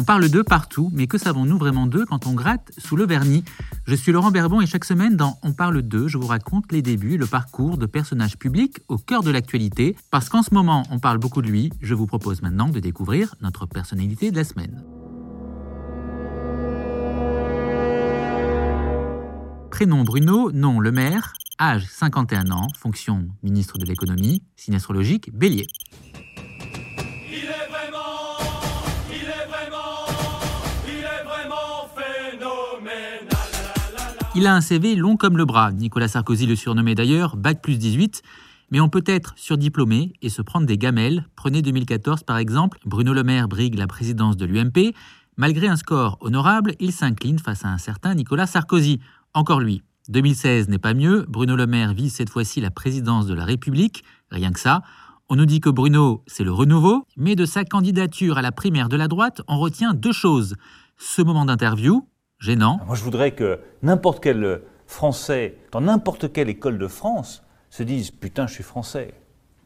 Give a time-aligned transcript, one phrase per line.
[0.00, 3.42] On parle d'eux partout, mais que savons-nous vraiment d'eux quand on gratte sous le vernis?
[3.84, 6.82] Je suis Laurent Berbon et chaque semaine dans On parle d'eux, je vous raconte les
[6.82, 9.96] débuts le parcours de personnages publics au cœur de l'actualité.
[10.12, 13.34] Parce qu'en ce moment, on parle beaucoup de lui, je vous propose maintenant de découvrir
[13.40, 14.84] notre personnalité de la semaine.
[19.72, 25.66] Prénom Bruno, nom Le Maire, âge 51 ans, fonction ministre de l'économie, signe astrologique Bélier.
[34.38, 35.72] Il a un CV long comme le bras.
[35.72, 38.22] Nicolas Sarkozy le surnommait d'ailleurs Bac plus 18.
[38.70, 41.26] Mais on peut être surdiplômé et se prendre des gamelles.
[41.34, 44.94] Prenez 2014 par exemple, Bruno Le Maire brigue la présidence de l'UMP.
[45.36, 49.00] Malgré un score honorable, il s'incline face à un certain Nicolas Sarkozy.
[49.34, 49.82] Encore lui.
[50.08, 54.04] 2016 n'est pas mieux, Bruno Le Maire vise cette fois-ci la présidence de la République,
[54.30, 54.82] rien que ça.
[55.28, 58.88] On nous dit que Bruno, c'est le renouveau, mais de sa candidature à la primaire
[58.88, 60.54] de la droite, on retient deux choses.
[60.96, 62.06] Ce moment d'interview,
[62.38, 62.80] gênant.
[62.86, 68.10] Moi, je voudrais que n'importe quel Français, dans n'importe quelle école de France, se dise
[68.10, 69.14] Putain, je suis Français.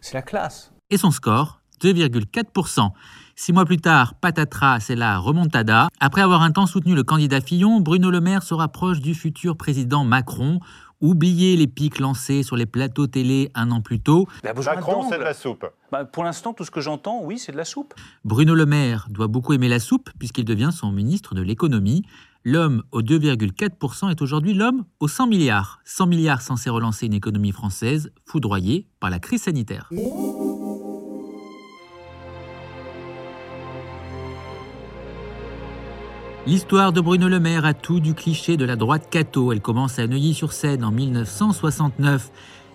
[0.00, 0.72] C'est la classe.
[0.90, 2.90] Et son score 2,4%.
[3.36, 5.88] Six mois plus tard, patatras, c'est la remontada.
[6.00, 9.56] Après avoir un temps soutenu le candidat Fillon, Bruno Le Maire se rapproche du futur
[9.56, 10.60] président Macron.
[11.00, 14.26] Oubliez les pics lancés sur les plateaux télé un an plus tôt.
[14.42, 15.66] Macron, c'est de la soupe.
[15.92, 17.94] Bah, pour l'instant, tout ce que j'entends, oui, c'est de la soupe.
[18.24, 22.04] Bruno Le Maire doit beaucoup aimer la soupe puisqu'il devient son ministre de l'économie.
[22.46, 25.80] L'homme aux 2,4% est aujourd'hui l'homme aux 100 milliards.
[25.86, 29.88] 100 milliards censés relancer une économie française foudroyée par la crise sanitaire.
[36.46, 39.50] L'histoire de Bruno Le Maire a tout du cliché de la droite catho.
[39.50, 42.30] Elle commence à Neuilly-sur-Seine en 1969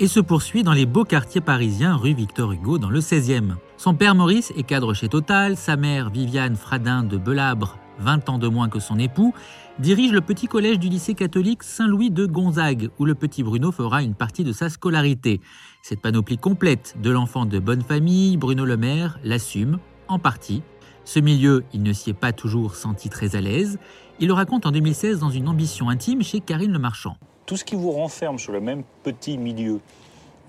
[0.00, 3.54] et se poursuit dans les beaux quartiers parisiens rue Victor Hugo dans le 16e.
[3.76, 8.38] Son père Maurice est cadre chez Total, sa mère Viviane Fradin de Belabre 20 ans
[8.38, 9.34] de moins que son époux,
[9.78, 14.02] dirige le petit collège du lycée catholique Saint-Louis de Gonzague, où le petit Bruno fera
[14.02, 15.40] une partie de sa scolarité.
[15.82, 19.78] Cette panoplie complète de l'enfant de bonne famille, Bruno Le Maire l'assume,
[20.08, 20.62] en partie.
[21.04, 23.78] Ce milieu, il ne s'y est pas toujours senti très à l'aise.
[24.20, 27.16] Il le raconte en 2016 dans une ambition intime chez Karine Le Marchand.
[27.46, 29.80] Tout ce qui vous renferme sur le même petit milieu,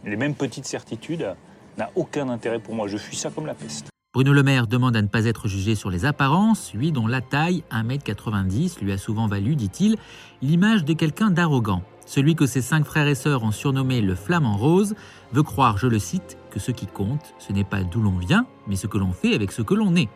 [0.06, 1.36] les mêmes petites certitudes,
[1.78, 2.88] n'a aucun intérêt pour moi.
[2.88, 3.93] Je fuis ça comme la peste.
[4.14, 7.20] Bruno Le Maire demande à ne pas être jugé sur les apparences, lui dont la
[7.20, 9.96] taille, 1m90, lui a souvent valu, dit-il,
[10.44, 11.82] l'image de quelqu'un d'arrogant.
[12.06, 14.94] Celui que ses cinq frères et sœurs ont surnommé le flamant rose
[15.32, 18.46] veut croire, je le cite, que ce qui compte, ce n'est pas d'où l'on vient,
[18.68, 20.10] mais ce que l'on fait avec ce que l'on est.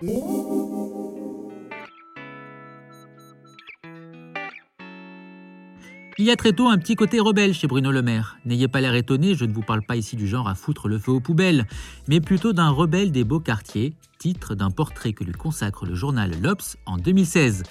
[6.19, 8.39] Il y a très tôt un petit côté rebelle chez Bruno Le Maire.
[8.43, 10.97] N'ayez pas l'air étonné, je ne vous parle pas ici du genre à foutre le
[10.97, 11.67] feu aux poubelles,
[12.07, 16.31] mais plutôt d'un rebelle des beaux quartiers, titre d'un portrait que lui consacre le journal
[16.41, 17.61] L'Obs en 2016.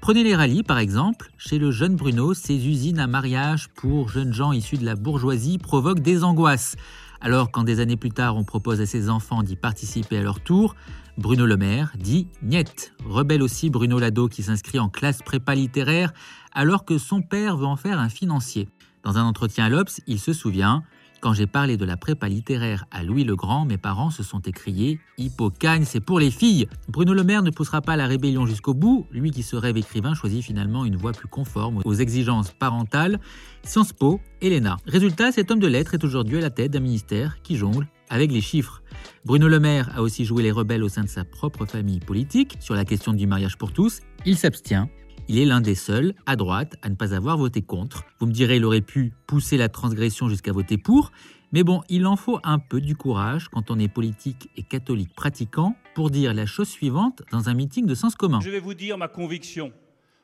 [0.00, 1.30] Prenez les rallyes par exemple.
[1.36, 5.58] Chez le jeune Bruno, ces usines à mariage pour jeunes gens issus de la bourgeoisie
[5.58, 6.76] provoquent des angoisses.
[7.20, 10.40] Alors quand des années plus tard on propose à ses enfants d'y participer à leur
[10.40, 10.74] tour,
[11.18, 12.94] Bruno Le Maire dit Niet.
[13.04, 16.12] Rebelle aussi Bruno Lado qui s'inscrit en classe prépa littéraire
[16.54, 18.68] alors que son père veut en faire un financier.
[19.02, 20.82] Dans un entretien à l'Obs, il se souvient
[21.20, 24.40] quand j'ai parlé de la prépa littéraire à Louis le Grand, mes parents se sont
[24.40, 28.74] écriés Hippocagne, c'est pour les filles Bruno Le Maire ne poussera pas la rébellion jusqu'au
[28.74, 29.06] bout.
[29.10, 33.20] Lui qui se rêve écrivain choisit finalement une voie plus conforme aux exigences parentales.
[33.62, 34.78] Sciences Po, Elena.
[34.86, 38.32] Résultat, cet homme de lettres est aujourd'hui à la tête d'un ministère qui jongle avec
[38.32, 38.82] les chiffres.
[39.24, 42.56] Bruno Le Maire a aussi joué les rebelles au sein de sa propre famille politique
[42.60, 44.00] sur la question du mariage pour tous.
[44.24, 44.88] Il s'abstient
[45.30, 48.02] il est l'un des seuls, à droite, à ne pas avoir voté contre.
[48.18, 51.12] Vous me direz, il aurait pu pousser la transgression jusqu'à voter pour,
[51.52, 55.14] mais bon, il en faut un peu du courage quand on est politique et catholique
[55.14, 58.40] pratiquant pour dire la chose suivante dans un meeting de sens commun.
[58.42, 59.70] Je vais vous dire ma conviction.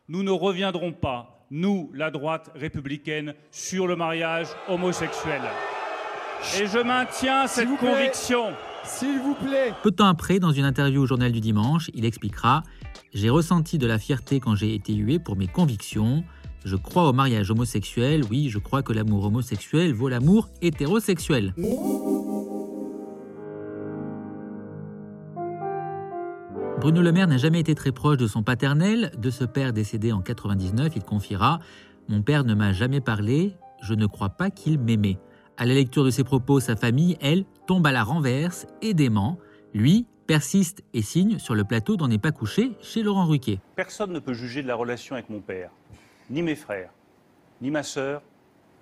[0.08, 5.42] Nous ne reviendrons pas, nous, la droite républicaine, sur le mariage homosexuel.
[6.60, 8.54] Et je maintiens cette conviction.
[8.82, 9.72] S'il vous plaît.
[9.82, 12.62] Peu de temps après, dans une interview au journal du dimanche, il expliquera
[13.12, 16.24] J'ai ressenti de la fierté quand j'ai été hué pour mes convictions.
[16.64, 18.22] Je crois au mariage homosexuel.
[18.30, 21.54] Oui, je crois que l'amour homosexuel vaut l'amour hétérosexuel.
[26.80, 29.10] Bruno Le Maire n'a jamais été très proche de son paternel.
[29.18, 31.60] De ce père décédé en 99, il confiera
[32.08, 33.56] Mon père ne m'a jamais parlé.
[33.80, 35.18] Je ne crois pas qu'il m'aimait.
[35.56, 39.38] À la lecture de ses propos, sa famille, elle, tombe à la renverse et dément.
[39.72, 43.60] Lui persiste et signe sur le plateau d'On n'est pas couché chez Laurent Ruquier.
[43.76, 45.70] Personne ne peut juger de la relation avec mon père,
[46.30, 46.90] ni mes frères,
[47.62, 48.22] ni ma sœur,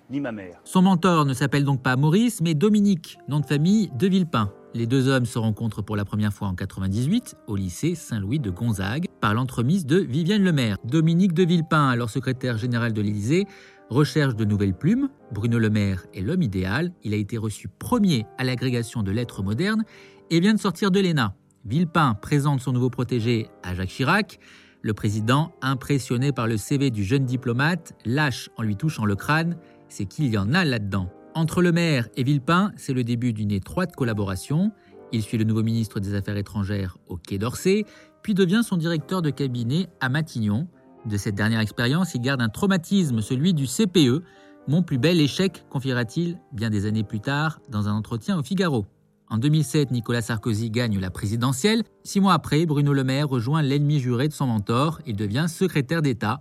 [0.09, 0.59] ni ma mère.
[0.63, 4.51] Son mentor ne s'appelle donc pas Maurice, mais Dominique, nom de famille de Villepin.
[4.73, 8.49] Les deux hommes se rencontrent pour la première fois en 98 au lycée Saint-Louis de
[8.49, 10.77] Gonzague par l'entremise de Vivienne Lemaire.
[10.83, 13.47] Dominique de Villepin, alors secrétaire général de l'Élysée,
[13.89, 15.09] recherche de nouvelles plumes.
[15.31, 16.91] Bruno Le Maire est l'homme idéal.
[17.03, 19.83] Il a été reçu premier à l'agrégation de lettres modernes
[20.29, 21.35] et vient de sortir de l'ENA.
[21.65, 24.39] Villepin présente son nouveau protégé à Jacques Chirac.
[24.81, 29.57] Le président, impressionné par le CV du jeune diplomate, lâche en lui touchant le crâne.
[29.89, 31.11] C'est qu'il y en a là-dedans.
[31.33, 34.71] Entre le maire et Villepin, c'est le début d'une étroite collaboration.
[35.11, 37.85] Il suit le nouveau ministre des Affaires étrangères au Quai d'Orsay,
[38.21, 40.67] puis devient son directeur de cabinet à Matignon.
[41.05, 44.23] De cette dernière expérience, il garde un traumatisme, celui du CPE.
[44.67, 48.85] Mon plus bel échec, confiera-t-il bien des années plus tard dans un entretien au Figaro.
[49.29, 51.83] En 2007, Nicolas Sarkozy gagne la présidentielle.
[52.03, 54.99] Six mois après, Bruno Le Maire rejoint l'ennemi juré de son mentor.
[55.05, 56.39] Il devient secrétaire d'État.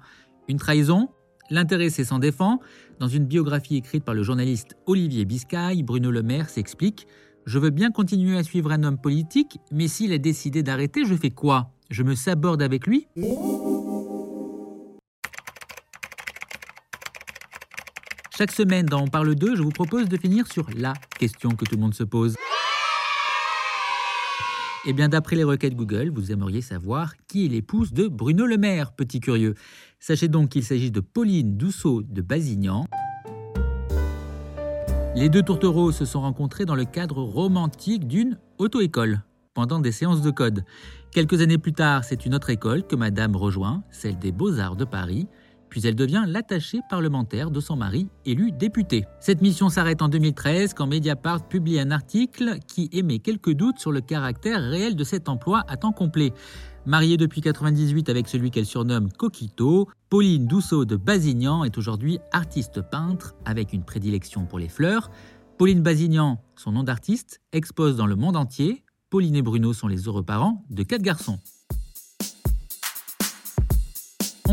[0.48, 1.08] Une trahison?
[1.50, 2.60] L'intéressé s'en défend.
[3.00, 7.06] Dans une biographie écrite par le journaliste Olivier Biscay, Bruno Le Maire s'explique
[7.44, 11.14] Je veux bien continuer à suivre un homme politique, mais s'il a décidé d'arrêter, je
[11.14, 11.70] fais quoi?
[11.90, 13.08] Je me saborde avec lui?
[18.36, 21.64] Chaque semaine dans On parle d'eux, je vous propose de finir sur la question que
[21.64, 22.34] tout le monde se pose.
[24.86, 28.56] Eh bien, d'après les requêtes Google, vous aimeriez savoir qui est l'épouse de Bruno Le
[28.56, 29.54] Maire, petit curieux.
[30.00, 32.86] Sachez donc qu'il s'agit de Pauline Dousseau de Basignan.
[35.14, 39.22] Les deux tourtereaux se sont rencontrés dans le cadre romantique d'une auto-école,
[39.54, 40.64] pendant des séances de code.
[41.12, 44.84] Quelques années plus tard, c'est une autre école que Madame rejoint, celle des Beaux-Arts de
[44.84, 45.28] Paris
[45.74, 49.06] puis elle devient l'attachée parlementaire de son mari, élu député.
[49.18, 53.90] Cette mission s'arrête en 2013 quand Mediapart publie un article qui émet quelques doutes sur
[53.90, 56.32] le caractère réel de cet emploi à temps complet.
[56.86, 62.80] Mariée depuis 1998 avec celui qu'elle surnomme Coquito, Pauline Dousseau de Basignan est aujourd'hui artiste
[62.80, 65.10] peintre avec une prédilection pour les fleurs.
[65.58, 68.84] Pauline Basignan, son nom d'artiste, expose dans le monde entier.
[69.10, 71.40] Pauline et Bruno sont les heureux parents de quatre garçons.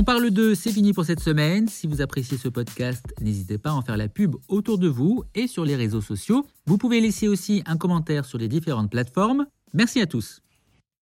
[0.01, 1.67] On parle de c'est fini pour cette semaine.
[1.67, 5.25] Si vous appréciez ce podcast, n'hésitez pas à en faire la pub autour de vous
[5.35, 6.43] et sur les réseaux sociaux.
[6.65, 9.45] Vous pouvez laisser aussi un commentaire sur les différentes plateformes.
[9.75, 10.41] Merci à tous.